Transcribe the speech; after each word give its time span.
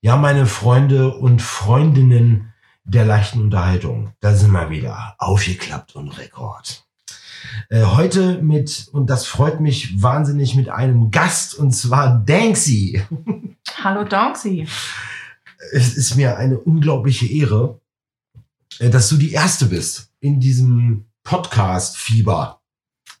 Ja, 0.00 0.16
meine 0.16 0.46
Freunde 0.46 1.12
und 1.12 1.42
Freundinnen 1.42 2.52
der 2.84 3.04
leichten 3.04 3.42
Unterhaltung, 3.42 4.12
da 4.20 4.34
sind 4.34 4.52
wir 4.52 4.70
wieder 4.70 5.16
aufgeklappt 5.18 5.96
und 5.96 6.16
Rekord. 6.18 6.86
Äh, 7.68 7.82
heute 7.82 8.40
mit, 8.40 8.88
und 8.92 9.10
das 9.10 9.26
freut 9.26 9.60
mich 9.60 10.00
wahnsinnig, 10.00 10.54
mit 10.54 10.68
einem 10.68 11.10
Gast, 11.10 11.54
und 11.54 11.72
zwar 11.72 12.22
Danksy. 12.24 13.02
Hallo 13.84 14.04
Danksy. 14.04 14.66
Es 15.72 15.96
ist 15.96 16.14
mir 16.14 16.38
eine 16.38 16.58
unglaubliche 16.58 17.26
Ehre, 17.26 17.80
äh, 18.78 18.90
dass 18.90 19.08
du 19.08 19.16
die 19.16 19.32
Erste 19.32 19.66
bist 19.66 20.12
in 20.20 20.40
diesem 20.40 21.06
Podcast-Fieber. 21.24 22.57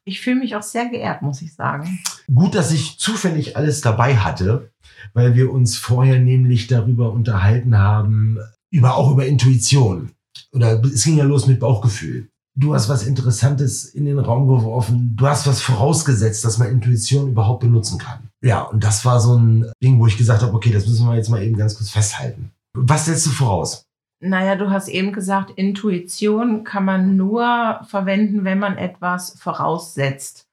Ich 0.08 0.22
fühle 0.22 0.36
mich 0.36 0.56
auch 0.56 0.62
sehr 0.62 0.88
geehrt, 0.88 1.20
muss 1.20 1.42
ich 1.42 1.54
sagen. 1.54 2.00
Gut, 2.34 2.54
dass 2.54 2.72
ich 2.72 2.98
zufällig 2.98 3.58
alles 3.58 3.82
dabei 3.82 4.16
hatte, 4.16 4.70
weil 5.12 5.34
wir 5.34 5.52
uns 5.52 5.76
vorher 5.76 6.18
nämlich 6.18 6.66
darüber 6.66 7.12
unterhalten 7.12 7.76
haben, 7.76 8.38
über 8.70 8.96
auch 8.96 9.10
über 9.10 9.26
Intuition. 9.26 10.12
Oder 10.52 10.82
es 10.82 11.04
ging 11.04 11.18
ja 11.18 11.24
los 11.24 11.46
mit 11.46 11.60
Bauchgefühl. 11.60 12.28
Du 12.56 12.74
hast 12.74 12.88
was 12.88 13.06
Interessantes 13.06 13.84
in 13.84 14.06
den 14.06 14.18
Raum 14.18 14.48
geworfen. 14.48 15.12
Du 15.14 15.26
hast 15.26 15.46
was 15.46 15.60
vorausgesetzt, 15.60 16.42
dass 16.42 16.56
man 16.56 16.70
Intuition 16.70 17.28
überhaupt 17.28 17.60
benutzen 17.60 17.98
kann. 17.98 18.30
Ja, 18.42 18.62
und 18.62 18.82
das 18.82 19.04
war 19.04 19.20
so 19.20 19.36
ein 19.36 19.70
Ding, 19.82 19.98
wo 19.98 20.06
ich 20.06 20.16
gesagt 20.16 20.42
habe, 20.42 20.54
okay, 20.54 20.72
das 20.72 20.86
müssen 20.86 21.06
wir 21.06 21.16
jetzt 21.16 21.28
mal 21.28 21.42
eben 21.42 21.58
ganz 21.58 21.76
kurz 21.76 21.90
festhalten. 21.90 22.50
Was 22.72 23.04
setzt 23.04 23.26
du 23.26 23.30
voraus? 23.30 23.84
Naja, 24.20 24.56
du 24.56 24.70
hast 24.70 24.88
eben 24.88 25.12
gesagt, 25.12 25.50
Intuition 25.52 26.64
kann 26.64 26.84
man 26.84 27.16
nur 27.16 27.80
verwenden, 27.88 28.44
wenn 28.44 28.58
man 28.58 28.76
etwas 28.76 29.38
voraussetzt. 29.40 30.48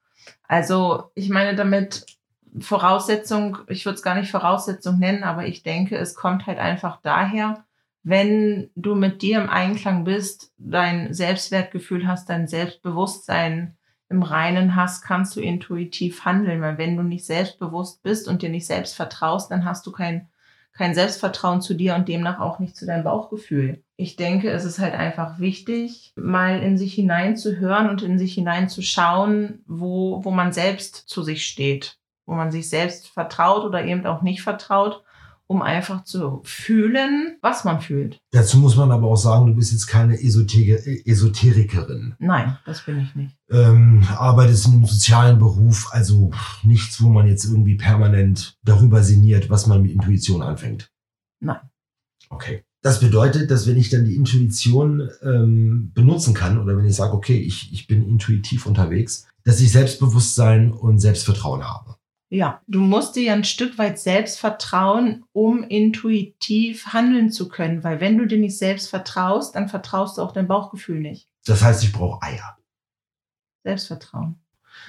Also 0.46 1.10
ich 1.14 1.30
meine 1.30 1.56
damit 1.56 2.06
Voraussetzung, 2.60 3.58
ich 3.68 3.84
würde 3.84 3.96
es 3.96 4.02
gar 4.02 4.14
nicht 4.14 4.30
Voraussetzung 4.30 4.98
nennen, 4.98 5.24
aber 5.24 5.46
ich 5.46 5.62
denke, 5.62 5.96
es 5.96 6.14
kommt 6.14 6.46
halt 6.46 6.58
einfach 6.58 7.00
daher, 7.02 7.64
wenn 8.02 8.70
du 8.76 8.94
mit 8.94 9.20
dir 9.20 9.40
im 9.40 9.50
Einklang 9.50 10.04
bist, 10.04 10.52
dein 10.58 11.12
Selbstwertgefühl 11.12 12.06
hast, 12.06 12.30
dein 12.30 12.46
Selbstbewusstsein 12.46 13.76
im 14.08 14.22
Reinen 14.22 14.76
hast, 14.76 15.02
kannst 15.02 15.34
du 15.34 15.40
intuitiv 15.40 16.24
handeln. 16.24 16.62
Weil 16.62 16.78
wenn 16.78 16.96
du 16.96 17.02
nicht 17.02 17.26
selbstbewusst 17.26 18.04
bist 18.04 18.28
und 18.28 18.42
dir 18.42 18.48
nicht 18.48 18.66
selbst 18.66 18.94
vertraust, 18.94 19.50
dann 19.50 19.64
hast 19.64 19.84
du 19.88 19.90
kein, 19.90 20.28
kein 20.76 20.94
Selbstvertrauen 20.94 21.62
zu 21.62 21.74
dir 21.74 21.94
und 21.94 22.08
demnach 22.08 22.38
auch 22.38 22.58
nicht 22.58 22.76
zu 22.76 22.86
deinem 22.86 23.04
Bauchgefühl. 23.04 23.82
Ich 23.96 24.16
denke, 24.16 24.50
es 24.50 24.64
ist 24.64 24.78
halt 24.78 24.94
einfach 24.94 25.38
wichtig, 25.38 26.12
mal 26.16 26.60
in 26.62 26.76
sich 26.76 26.94
hineinzuhören 26.94 27.88
und 27.88 28.02
in 28.02 28.18
sich 28.18 28.34
hineinzuschauen, 28.34 29.64
wo, 29.66 30.24
wo 30.24 30.30
man 30.30 30.52
selbst 30.52 30.94
zu 31.08 31.22
sich 31.22 31.46
steht, 31.46 31.98
wo 32.26 32.34
man 32.34 32.52
sich 32.52 32.68
selbst 32.68 33.08
vertraut 33.08 33.64
oder 33.64 33.84
eben 33.84 34.04
auch 34.04 34.22
nicht 34.22 34.42
vertraut 34.42 35.02
um 35.48 35.62
einfach 35.62 36.04
zu 36.04 36.40
fühlen, 36.44 37.36
was 37.40 37.64
man 37.64 37.80
fühlt. 37.80 38.18
Dazu 38.32 38.58
muss 38.58 38.76
man 38.76 38.90
aber 38.90 39.06
auch 39.06 39.16
sagen, 39.16 39.46
du 39.46 39.54
bist 39.54 39.72
jetzt 39.72 39.86
keine 39.86 40.20
Esoter 40.20 40.84
Esoterikerin. 41.04 42.14
Nein, 42.18 42.58
das 42.64 42.84
bin 42.84 43.00
ich 43.00 43.14
nicht. 43.14 43.36
Ähm, 43.50 44.04
arbeitest 44.16 44.66
in 44.66 44.74
einem 44.74 44.86
sozialen 44.86 45.38
Beruf, 45.38 45.88
also 45.92 46.32
nichts, 46.64 47.00
wo 47.00 47.08
man 47.08 47.28
jetzt 47.28 47.44
irgendwie 47.44 47.76
permanent 47.76 48.58
darüber 48.64 49.02
sinniert, 49.02 49.48
was 49.50 49.66
man 49.66 49.82
mit 49.82 49.92
Intuition 49.92 50.42
anfängt. 50.42 50.90
Nein. 51.40 51.60
Okay. 52.28 52.64
Das 52.82 53.00
bedeutet, 53.00 53.50
dass 53.50 53.66
wenn 53.66 53.76
ich 53.76 53.90
dann 53.90 54.04
die 54.04 54.14
Intuition 54.14 55.08
ähm, 55.22 55.90
benutzen 55.92 56.34
kann 56.34 56.58
oder 56.58 56.76
wenn 56.76 56.86
ich 56.86 56.94
sage, 56.94 57.14
okay, 57.14 57.36
ich, 57.36 57.72
ich 57.72 57.86
bin 57.86 58.06
intuitiv 58.06 58.66
unterwegs, 58.66 59.26
dass 59.44 59.60
ich 59.60 59.72
Selbstbewusstsein 59.72 60.72
und 60.72 60.98
Selbstvertrauen 60.98 61.64
habe. 61.64 61.95
Ja, 62.28 62.60
du 62.66 62.80
musst 62.80 63.14
dir 63.14 63.22
ja 63.22 63.34
ein 63.34 63.44
Stück 63.44 63.78
weit 63.78 64.00
selbst 64.00 64.40
vertrauen, 64.40 65.24
um 65.32 65.62
intuitiv 65.62 66.88
handeln 66.88 67.30
zu 67.30 67.48
können, 67.48 67.84
weil 67.84 68.00
wenn 68.00 68.18
du 68.18 68.26
dir 68.26 68.38
nicht 68.38 68.58
selbst 68.58 68.90
vertraust, 68.90 69.54
dann 69.54 69.68
vertraust 69.68 70.18
du 70.18 70.22
auch 70.22 70.32
dein 70.32 70.48
Bauchgefühl 70.48 71.00
nicht. 71.00 71.28
Das 71.44 71.62
heißt, 71.62 71.84
ich 71.84 71.92
brauche 71.92 72.20
Eier. 72.22 72.58
Selbstvertrauen. 73.62 74.40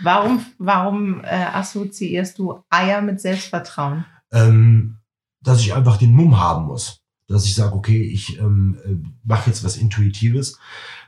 Warum, 0.01 0.45
warum 0.57 1.23
äh, 1.23 1.27
assoziierst 1.27 2.37
du 2.39 2.63
Eier 2.69 3.01
mit 3.01 3.21
Selbstvertrauen? 3.21 4.05
Ähm, 4.31 4.97
dass 5.41 5.61
ich 5.61 5.73
einfach 5.73 5.97
den 5.97 6.13
Mumm 6.13 6.39
haben 6.39 6.65
muss. 6.65 7.01
Dass 7.27 7.45
ich 7.45 7.55
sage, 7.55 7.75
okay, 7.75 8.01
ich 8.01 8.39
ähm, 8.39 8.77
äh, 8.85 8.95
mache 9.23 9.49
jetzt 9.49 9.63
was 9.63 9.77
Intuitives. 9.77 10.59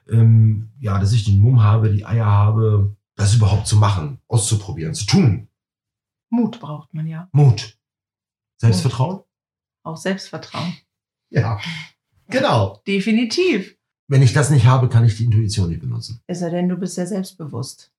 Ähm, 0.10 0.72
ja, 0.80 1.00
dass 1.00 1.14
ich 1.14 1.24
den 1.24 1.40
Mumm 1.40 1.64
habe, 1.64 1.92
die 1.92 2.06
Eier 2.06 2.26
habe, 2.26 2.96
das 3.16 3.36
überhaupt 3.36 3.68
zu 3.68 3.76
machen, 3.76 4.20
auszuprobieren, 4.28 4.94
zu 4.94 5.06
tun. 5.06 5.49
Mut 6.30 6.60
braucht 6.60 6.94
man 6.94 7.08
ja. 7.08 7.28
Mut. 7.32 7.78
Selbstvertrauen? 8.58 9.18
Mut. 9.18 9.26
Auch 9.84 9.98
Selbstvertrauen. 9.98 10.74
Ja, 11.30 11.60
genau. 12.28 12.82
Definitiv. 12.88 13.78
Wenn 14.08 14.22
ich 14.22 14.34
das 14.34 14.50
nicht 14.50 14.66
habe, 14.66 14.90
kann 14.90 15.06
ich 15.06 15.18
die 15.18 15.26
Intuition 15.26 15.70
nicht 15.70 15.82
benutzen. 15.82 16.22
Es 16.28 16.40
sei 16.40 16.50
denn, 16.50 16.68
du 16.68 16.76
bist 16.76 16.98
ja 16.98 17.06
selbstbewusst. 17.06 17.92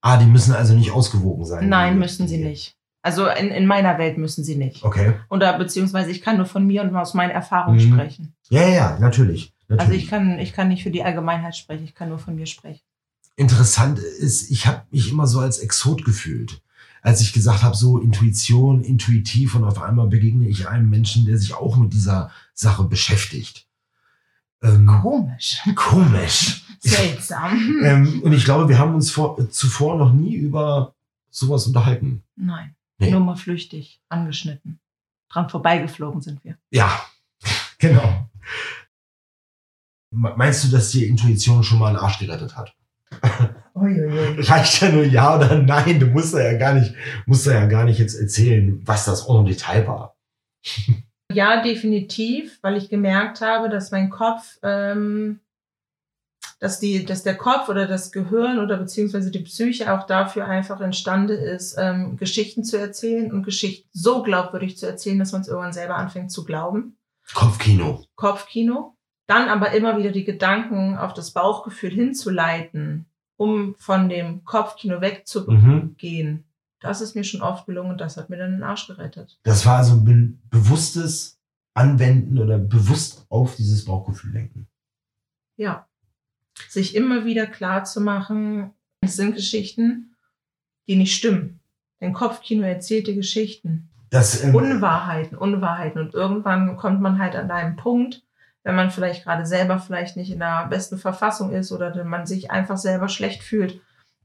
Ah, 0.00 0.16
die 0.16 0.26
müssen 0.26 0.54
also 0.54 0.74
nicht 0.74 0.92
ausgewogen 0.92 1.44
sein. 1.44 1.68
Nein, 1.68 1.98
müssen 1.98 2.28
sie 2.28 2.38
nicht. 2.38 2.76
Also 3.02 3.26
in, 3.28 3.48
in 3.48 3.66
meiner 3.66 3.98
Welt 3.98 4.18
müssen 4.18 4.44
sie 4.44 4.56
nicht. 4.56 4.84
Okay. 4.84 5.14
Oder 5.30 5.58
beziehungsweise 5.58 6.10
ich 6.10 6.22
kann 6.22 6.36
nur 6.36 6.46
von 6.46 6.66
mir 6.66 6.82
und 6.82 6.94
aus 6.94 7.14
meinen 7.14 7.30
Erfahrungen 7.30 7.78
mhm. 7.78 7.92
sprechen. 7.92 8.34
Ja, 8.48 8.62
ja, 8.62 8.68
ja, 8.68 8.98
natürlich, 8.98 9.52
natürlich. 9.68 9.80
Also 9.80 9.92
ich 9.92 10.08
kann, 10.08 10.38
ich 10.38 10.52
kann 10.52 10.68
nicht 10.68 10.82
für 10.82 10.90
die 10.90 11.04
Allgemeinheit 11.04 11.56
sprechen, 11.56 11.84
ich 11.84 11.94
kann 11.94 12.08
nur 12.08 12.18
von 12.18 12.34
mir 12.34 12.46
sprechen. 12.46 12.82
Interessant 13.36 13.98
ist, 13.98 14.50
ich 14.50 14.66
habe 14.66 14.82
mich 14.90 15.10
immer 15.10 15.26
so 15.26 15.40
als 15.40 15.58
Exot 15.58 16.04
gefühlt 16.04 16.62
als 17.02 17.20
ich 17.20 17.32
gesagt 17.32 17.62
habe, 17.62 17.76
so 17.76 17.98
Intuition, 17.98 18.82
intuitiv 18.82 19.54
und 19.54 19.64
auf 19.64 19.80
einmal 19.80 20.08
begegne 20.08 20.48
ich 20.48 20.68
einem 20.68 20.90
Menschen, 20.90 21.24
der 21.24 21.38
sich 21.38 21.54
auch 21.54 21.76
mit 21.76 21.92
dieser 21.92 22.30
Sache 22.54 22.84
beschäftigt. 22.84 23.66
Ähm, 24.62 24.86
komisch. 24.86 25.60
Komisch. 25.74 26.62
Seltsam. 26.80 27.80
ähm, 27.82 28.22
und 28.22 28.32
ich 28.32 28.44
glaube, 28.44 28.68
wir 28.68 28.78
haben 28.78 28.94
uns 28.94 29.10
vor, 29.10 29.50
zuvor 29.50 29.96
noch 29.96 30.12
nie 30.12 30.34
über 30.34 30.94
sowas 31.30 31.66
unterhalten. 31.66 32.22
Nein. 32.36 32.74
Nee. 32.98 33.10
Nur 33.10 33.20
mal 33.20 33.36
flüchtig 33.36 34.00
angeschnitten. 34.08 34.80
Dran 35.28 35.50
vorbeigeflogen 35.50 36.20
sind 36.20 36.42
wir. 36.44 36.56
Ja, 36.70 37.00
genau. 37.78 38.30
Meinst 40.10 40.64
du, 40.64 40.68
dass 40.68 40.90
die 40.90 41.04
Intuition 41.04 41.62
schon 41.62 41.78
mal 41.78 41.88
einen 41.88 41.98
Arsch 41.98 42.18
gerettet 42.18 42.56
hat? 42.56 42.74
Reicht 43.76 44.80
ja 44.80 44.88
nur 44.90 45.04
ja 45.04 45.36
oder 45.36 45.58
nein. 45.58 46.00
Du 46.00 46.06
musst 46.06 46.34
ja 46.34 46.54
gar 46.54 46.74
nicht, 46.74 46.94
musst 47.26 47.46
ja 47.46 47.66
gar 47.66 47.84
nicht 47.84 47.98
jetzt 47.98 48.14
erzählen, 48.14 48.80
was 48.84 49.04
das 49.04 49.28
im 49.28 49.44
Detail 49.44 49.86
war. 49.86 50.16
Ja, 51.32 51.60
definitiv, 51.60 52.60
weil 52.62 52.76
ich 52.76 52.88
gemerkt 52.88 53.40
habe, 53.40 53.68
dass 53.68 53.90
mein 53.90 54.10
Kopf, 54.10 54.58
ähm, 54.62 55.40
dass 56.60 56.78
die, 56.78 57.04
dass 57.04 57.24
der 57.24 57.36
Kopf 57.36 57.68
oder 57.68 57.88
das 57.88 58.12
Gehirn 58.12 58.60
oder 58.60 58.76
beziehungsweise 58.76 59.32
die 59.32 59.40
Psyche 59.40 59.92
auch 59.92 60.06
dafür 60.06 60.46
einfach 60.46 60.80
imstande 60.80 61.34
ist, 61.34 61.74
ähm, 61.78 62.16
Geschichten 62.16 62.62
zu 62.62 62.78
erzählen 62.78 63.32
und 63.32 63.42
Geschichten 63.42 63.88
so 63.92 64.22
glaubwürdig 64.22 64.78
zu 64.78 64.86
erzählen, 64.86 65.18
dass 65.18 65.32
man 65.32 65.40
es 65.40 65.48
irgendwann 65.48 65.72
selber 65.72 65.96
anfängt 65.96 66.30
zu 66.30 66.44
glauben. 66.44 66.96
Kopfkino. 67.34 68.04
Kopfkino. 68.14 68.96
Dann 69.26 69.48
aber 69.48 69.72
immer 69.72 69.98
wieder 69.98 70.12
die 70.12 70.24
Gedanken 70.24 70.96
auf 70.96 71.12
das 71.12 71.32
Bauchgefühl 71.32 71.90
hinzuleiten 71.90 73.10
um 73.36 73.74
von 73.78 74.08
dem 74.08 74.44
Kopfkino 74.44 75.00
wegzugehen. 75.00 76.32
Mhm. 76.32 76.44
Das 76.80 77.00
ist 77.00 77.14
mir 77.14 77.24
schon 77.24 77.42
oft 77.42 77.66
gelungen 77.66 77.92
und 77.92 78.00
das 78.00 78.16
hat 78.16 78.30
mir 78.30 78.36
dann 78.36 78.52
den 78.52 78.62
Arsch 78.62 78.86
gerettet. 78.86 79.38
Das 79.42 79.64
war 79.66 79.78
also 79.78 79.94
ein 79.94 80.40
bewusstes 80.50 81.38
Anwenden 81.74 82.38
oder 82.38 82.58
bewusst 82.58 83.26
auf 83.28 83.56
dieses 83.56 83.84
Bauchgefühl 83.84 84.32
lenken. 84.32 84.68
Ja. 85.56 85.86
Sich 86.68 86.94
immer 86.94 87.24
wieder 87.24 87.46
klar 87.46 87.84
zu 87.84 88.00
machen, 88.00 88.70
es 89.00 89.16
sind 89.16 89.34
Geschichten, 89.34 90.16
die 90.88 90.96
nicht 90.96 91.14
stimmen. 91.14 91.60
Dein 92.00 92.12
Kopfkino 92.12 92.62
erzählt 92.62 93.06
dir 93.06 93.14
Geschichten. 93.14 93.90
Das, 94.10 94.42
ähm, 94.42 94.54
Unwahrheiten, 94.54 95.36
Unwahrheiten. 95.36 96.00
Und 96.00 96.14
irgendwann 96.14 96.76
kommt 96.76 97.00
man 97.00 97.18
halt 97.18 97.34
an 97.36 97.50
einem 97.50 97.76
Punkt, 97.76 98.22
wenn 98.66 98.74
man 98.74 98.90
vielleicht 98.90 99.22
gerade 99.22 99.46
selber 99.46 99.78
vielleicht 99.78 100.16
nicht 100.16 100.32
in 100.32 100.40
der 100.40 100.66
besten 100.66 100.98
Verfassung 100.98 101.52
ist 101.52 101.70
oder 101.70 102.02
man 102.02 102.26
sich 102.26 102.50
einfach 102.50 102.76
selber 102.76 103.08
schlecht 103.08 103.44
fühlt, 103.44 103.80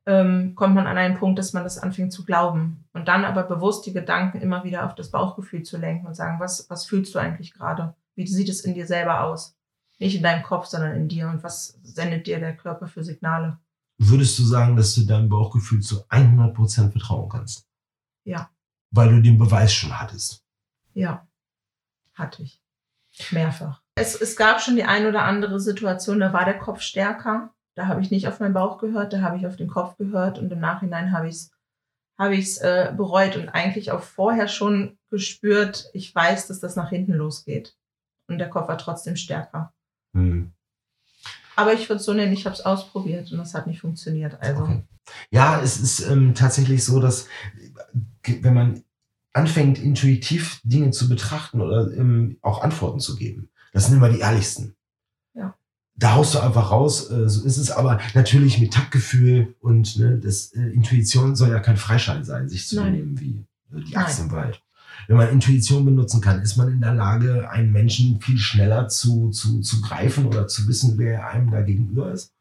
ähm, 0.07 0.55
kommt 0.55 0.73
man 0.73 0.87
an 0.87 0.97
einen 0.97 1.15
Punkt, 1.15 1.37
dass 1.37 1.53
man 1.53 1.63
das 1.63 1.77
anfängt 1.77 2.11
zu 2.11 2.25
glauben. 2.25 2.83
Und 2.91 3.07
dann 3.07 3.23
aber 3.23 3.43
bewusst 3.43 3.85
die 3.85 3.93
Gedanken 3.93 4.41
immer 4.41 4.63
wieder 4.63 4.87
auf 4.87 4.95
das 4.95 5.11
Bauchgefühl 5.11 5.61
zu 5.61 5.77
lenken 5.77 6.07
und 6.07 6.15
sagen, 6.15 6.39
was, 6.39 6.67
was 6.71 6.87
fühlst 6.87 7.13
du 7.13 7.19
eigentlich 7.19 7.53
gerade? 7.53 7.93
Wie 8.15 8.25
sieht 8.25 8.49
es 8.49 8.61
in 8.61 8.73
dir 8.73 8.87
selber 8.87 9.25
aus? 9.25 9.55
Nicht 9.99 10.15
in 10.15 10.23
deinem 10.23 10.41
Kopf, 10.41 10.65
sondern 10.65 10.95
in 10.95 11.07
dir. 11.07 11.27
Und 11.27 11.43
was 11.43 11.79
sendet 11.83 12.25
dir 12.25 12.39
der 12.39 12.57
Körper 12.57 12.87
für 12.87 13.03
Signale? 13.03 13.59
Würdest 13.99 14.39
du 14.39 14.43
sagen, 14.43 14.75
dass 14.75 14.95
du 14.95 15.01
deinem 15.01 15.29
Bauchgefühl 15.29 15.81
zu 15.81 16.03
100% 16.07 16.89
vertrauen 16.89 17.29
kannst? 17.29 17.67
Ja. 18.23 18.49
Weil 18.89 19.09
du 19.09 19.21
den 19.21 19.37
Beweis 19.37 19.71
schon 19.71 19.99
hattest? 19.99 20.43
Ja, 20.95 21.27
hatte 22.15 22.41
ich. 22.41 22.59
Mehrfach 23.29 23.81
es, 23.95 24.15
es 24.19 24.35
gab 24.35 24.61
schon 24.61 24.75
die 24.75 24.83
ein 24.83 25.05
oder 25.05 25.23
andere 25.23 25.59
Situation, 25.59 26.19
da 26.19 26.33
war 26.33 26.45
der 26.45 26.57
Kopf 26.57 26.81
stärker. 26.81 27.53
Da 27.75 27.87
habe 27.87 28.01
ich 28.01 28.11
nicht 28.11 28.27
auf 28.27 28.39
meinen 28.39 28.53
Bauch 28.53 28.77
gehört, 28.79 29.13
da 29.13 29.21
habe 29.21 29.37
ich 29.37 29.47
auf 29.47 29.55
den 29.55 29.69
Kopf 29.69 29.97
gehört 29.97 30.39
und 30.39 30.51
im 30.51 30.59
Nachhinein 30.59 31.11
habe 31.11 31.27
ich 31.27 31.35
es 31.35 31.51
es 32.17 32.57
äh, 32.59 32.93
bereut 32.95 33.35
und 33.35 33.49
eigentlich 33.49 33.91
auch 33.91 34.03
vorher 34.03 34.47
schon 34.47 34.99
gespürt, 35.09 35.89
ich 35.93 36.13
weiß, 36.13 36.47
dass 36.47 36.59
das 36.59 36.75
nach 36.75 36.89
hinten 36.89 37.13
losgeht. 37.13 37.75
Und 38.27 38.37
der 38.37 38.49
Kopf 38.49 38.67
war 38.67 38.77
trotzdem 38.77 39.15
stärker. 39.15 39.73
Hm. 40.15 40.51
Aber 41.55 41.73
ich 41.73 41.89
würde 41.89 41.99
es 41.99 42.05
so 42.05 42.13
nennen, 42.13 42.31
ich 42.31 42.45
habe 42.45 42.53
es 42.53 42.61
ausprobiert 42.61 43.31
und 43.31 43.39
das 43.39 43.55
hat 43.55 43.65
nicht 43.65 43.81
funktioniert. 43.81 44.39
Also 44.39 44.63
Okay. 44.63 44.83
Ja, 45.31 45.59
es 45.61 45.79
ist 45.79 45.99
ähm, 46.01 46.35
tatsächlich 46.35 46.85
so, 46.85 46.99
dass 46.99 47.25
äh, 48.23 48.37
wenn 48.41 48.53
man 48.53 48.83
anfängt, 49.33 49.79
intuitiv 49.79 50.61
Dinge 50.63 50.91
zu 50.91 51.09
betrachten 51.09 51.61
oder 51.61 51.91
ähm, 51.93 52.37
auch 52.41 52.61
Antworten 52.61 52.99
zu 52.99 53.15
geben, 53.15 53.49
das 53.71 53.87
sind 53.87 53.97
immer 53.97 54.09
die 54.09 54.19
ehrlichsten. 54.19 54.75
Ja. 55.33 55.55
Da 55.95 56.13
haust 56.15 56.33
du 56.33 56.39
einfach 56.39 56.71
raus, 56.71 57.09
äh, 57.09 57.29
so 57.29 57.45
ist 57.45 57.57
es 57.57 57.71
aber 57.71 57.99
natürlich 58.13 58.59
mit 58.59 58.73
Taktgefühl 58.73 59.55
und 59.59 59.97
ne, 59.97 60.17
das 60.17 60.53
äh, 60.53 60.61
Intuition 60.61 61.35
soll 61.35 61.49
ja 61.49 61.59
kein 61.59 61.77
Freischein 61.77 62.23
sein, 62.23 62.49
sich 62.49 62.67
zu 62.67 62.75
Nein. 62.77 62.91
benehmen 62.91 63.19
wie 63.19 63.45
äh, 63.75 63.81
die 63.81 63.93
Nein. 63.93 64.03
Axt 64.03 64.19
im 64.19 64.31
Wald. 64.31 64.61
Wenn 65.07 65.17
man 65.17 65.29
Intuition 65.29 65.85
benutzen 65.85 66.21
kann, 66.21 66.41
ist 66.41 66.57
man 66.57 66.69
in 66.69 66.81
der 66.81 66.93
Lage, 66.93 67.49
einen 67.49 67.71
Menschen 67.71 68.21
viel 68.21 68.37
schneller 68.37 68.87
zu, 68.87 69.29
zu, 69.31 69.61
zu 69.61 69.81
greifen 69.81 70.25
oder 70.25 70.47
zu 70.47 70.67
wissen, 70.67 70.97
wer 70.97 71.27
einem 71.27 71.49
da 71.49 71.61
gegenüber 71.61 72.11
ist. 72.11 72.33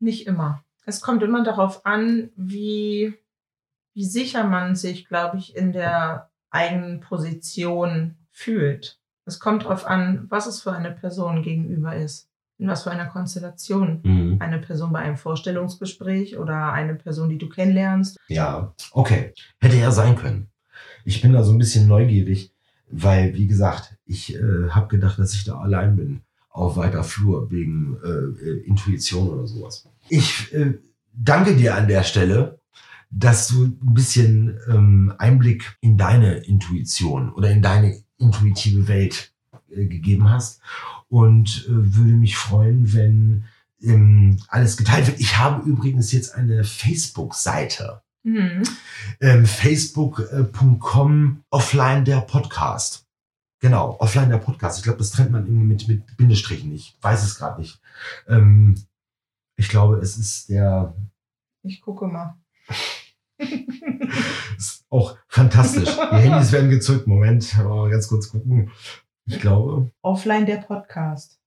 nicht 0.00 0.26
immer. 0.26 0.64
Es 0.84 1.00
kommt 1.00 1.22
immer 1.22 1.44
darauf 1.44 1.84
an, 1.84 2.30
wie, 2.36 3.14
wie 3.94 4.04
sicher 4.04 4.44
man 4.44 4.74
sich, 4.74 5.06
glaube 5.06 5.36
ich, 5.36 5.54
in 5.54 5.72
der 5.72 6.30
eigenen 6.50 7.00
Position 7.00 8.16
fühlt. 8.30 8.98
Es 9.28 9.38
kommt 9.38 9.64
darauf 9.64 9.86
an, 9.86 10.26
was 10.28 10.46
es 10.46 10.62
für 10.62 10.72
eine 10.72 10.90
Person 10.90 11.42
gegenüber 11.42 11.94
ist. 11.94 12.28
In 12.56 12.66
was 12.66 12.82
für 12.82 12.90
einer 12.90 13.06
Konstellation. 13.06 14.00
Eine 14.40 14.58
Person 14.58 14.92
bei 14.92 14.98
einem 14.98 15.16
Vorstellungsgespräch 15.16 16.38
oder 16.38 16.72
eine 16.72 16.94
Person, 16.94 17.28
die 17.28 17.38
du 17.38 17.48
kennenlernst. 17.48 18.18
Ja, 18.26 18.74
okay. 18.90 19.32
Hätte 19.60 19.76
ja 19.76 19.92
sein 19.92 20.16
können. 20.16 20.48
Ich 21.04 21.20
bin 21.20 21.32
da 21.34 21.44
so 21.44 21.52
ein 21.52 21.58
bisschen 21.58 21.86
neugierig, 21.86 22.52
weil, 22.90 23.34
wie 23.34 23.46
gesagt, 23.46 23.96
ich 24.06 24.34
äh, 24.34 24.70
habe 24.70 24.88
gedacht, 24.88 25.18
dass 25.18 25.34
ich 25.34 25.44
da 25.44 25.58
allein 25.58 25.94
bin 25.94 26.22
auf 26.50 26.76
weiter 26.76 27.04
Flur 27.04 27.50
wegen 27.50 27.96
äh, 28.02 28.08
äh, 28.08 28.66
Intuition 28.66 29.28
oder 29.28 29.46
sowas. 29.46 29.88
Ich 30.08 30.52
äh, 30.52 30.78
danke 31.12 31.54
dir 31.54 31.76
an 31.76 31.86
der 31.86 32.02
Stelle, 32.02 32.58
dass 33.10 33.48
du 33.48 33.66
ein 33.66 33.94
bisschen 33.94 34.58
ähm, 34.68 35.14
Einblick 35.18 35.76
in 35.80 35.96
deine 35.96 36.38
Intuition 36.38 37.32
oder 37.32 37.50
in 37.50 37.62
deine 37.62 38.02
intuitive 38.18 38.88
Welt 38.88 39.32
äh, 39.70 39.86
gegeben 39.86 40.28
hast 40.30 40.60
und 41.08 41.64
äh, 41.68 41.70
würde 41.96 42.12
mich 42.12 42.36
freuen, 42.36 42.92
wenn 42.92 43.44
ähm, 43.80 44.38
alles 44.48 44.76
geteilt 44.76 45.06
wird. 45.06 45.20
Ich 45.20 45.38
habe 45.38 45.68
übrigens 45.68 46.12
jetzt 46.12 46.34
eine 46.34 46.64
Facebook-Seite 46.64 48.02
Mhm. 48.24 48.64
ähm, 49.20 49.46
facebook.com 49.46 51.44
offline 51.50 52.04
der 52.04 52.20
Podcast. 52.20 53.06
Genau, 53.60 53.96
offline 54.00 54.28
der 54.28 54.38
Podcast. 54.38 54.78
Ich 54.78 54.84
glaube, 54.84 54.98
das 54.98 55.12
trennt 55.12 55.30
man 55.30 55.46
irgendwie 55.46 55.66
mit, 55.66 55.88
mit 55.88 56.16
Bindestrichen 56.16 56.70
nicht. 56.70 56.96
Weiß 57.00 57.22
es 57.24 57.36
gerade 57.36 57.60
nicht. 57.60 57.80
Ähm, 58.26 58.74
ich 59.56 59.68
glaube, 59.68 59.96
es 59.98 60.16
ist 60.18 60.48
der, 60.48 60.94
Ich 61.62 61.80
gucke 61.80 62.06
mal. 62.06 62.36
ist 64.56 64.84
auch 64.90 65.16
fantastisch. 65.28 65.88
Die 65.88 66.16
Handys 66.16 66.52
werden 66.52 66.70
gezückt. 66.70 67.06
Moment, 67.06 67.54
oh, 67.64 67.88
ganz 67.88 68.08
kurz 68.08 68.30
gucken. 68.30 68.70
Ich 69.26 69.40
glaube, 69.40 69.90
Offline 70.02 70.46
der 70.46 70.56
Podcast. 70.56 71.38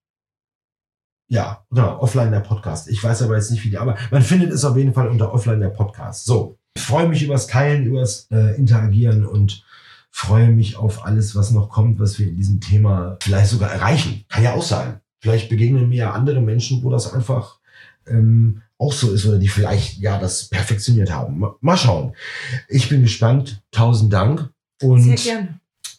ja, 1.27 1.65
genau, 1.69 1.99
offline 1.99 2.31
der 2.31 2.41
Podcast. 2.41 2.88
Ich 2.89 3.03
weiß 3.03 3.23
aber 3.23 3.35
jetzt 3.35 3.51
nicht, 3.51 3.63
wie 3.63 3.69
die, 3.71 3.77
aber 3.77 3.97
man 4.11 4.21
findet 4.21 4.51
es 4.51 4.63
auf 4.65 4.77
jeden 4.77 4.93
Fall 4.93 5.07
unter 5.07 5.33
offline 5.33 5.59
der 5.59 5.69
Podcast. 5.69 6.25
So, 6.25 6.57
ich 6.75 6.83
freue 6.83 7.07
mich 7.07 7.23
übers 7.23 7.47
Teilen, 7.47 7.85
übers 7.85 8.27
äh, 8.31 8.55
Interagieren 8.55 9.25
und 9.25 9.65
freue 10.11 10.49
mich 10.49 10.75
auf 10.77 11.05
alles, 11.05 11.35
was 11.35 11.51
noch 11.51 11.69
kommt, 11.69 11.99
was 11.99 12.19
wir 12.19 12.27
in 12.27 12.35
diesem 12.35 12.59
Thema 12.59 13.17
vielleicht 13.21 13.49
sogar 13.49 13.71
erreichen. 13.71 14.25
Kann 14.29 14.44
ja 14.44 14.53
auch 14.53 14.63
sein. 14.63 14.99
Vielleicht 15.19 15.49
begegnen 15.49 15.89
mir 15.89 15.97
ja 15.97 16.11
andere 16.11 16.41
Menschen, 16.41 16.83
wo 16.83 16.89
das 16.89 17.13
einfach 17.13 17.59
ähm, 18.05 18.61
auch 18.81 18.92
so 18.94 19.12
ist 19.13 19.25
oder 19.25 19.38
die 19.38 19.48
vielleicht 19.48 20.00
ja 20.00 20.18
das 20.19 20.50
perfektioniert 20.50 21.12
haben. 21.12 21.39
Ma- 21.39 21.56
Mal 21.62 21.78
schauen. 21.78 22.13
Ich 22.68 22.89
bin 22.89 23.01
gespannt. 23.04 23.62
Tausend 23.72 24.12
Dank. 24.12 24.50
Und 24.81 25.19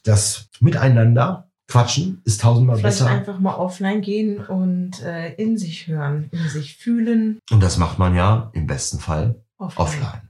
das 0.03 0.49
Miteinander 0.59 1.49
quatschen 1.67 2.21
ist 2.25 2.41
tausendmal 2.41 2.77
Vielleicht 2.77 2.99
besser. 2.99 3.09
einfach 3.09 3.39
mal 3.39 3.55
offline 3.55 4.01
gehen 4.01 4.37
und 4.45 5.01
äh, 5.01 5.33
in 5.35 5.57
sich 5.57 5.87
hören, 5.87 6.27
in 6.31 6.49
sich 6.49 6.75
fühlen. 6.75 7.39
Und 7.51 7.63
das 7.63 7.77
macht 7.77 7.97
man 7.99 8.13
ja 8.15 8.51
im 8.53 8.67
besten 8.67 8.99
Fall 8.99 9.41
Offline. 9.57 9.87
offline. 9.87 10.22